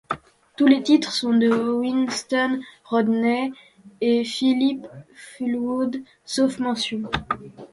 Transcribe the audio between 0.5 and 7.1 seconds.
Tous les titres sont de Winston Rodney et Phillip Fullwood, sauf mentions.